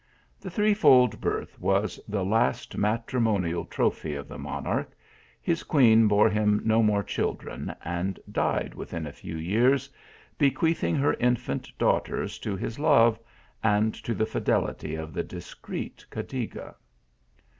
[0.39, 3.93] The threefold birth was the last matrimonial 134 THE ALII A MBRA.
[3.93, 4.91] trophy of the monarch;
[5.39, 9.91] his queen bore him no more children, and died within a few years,
[10.39, 13.19] bequeathing her infant daughters to his love,
[13.63, 16.73] and to the fidelity of the discreet Cadiga.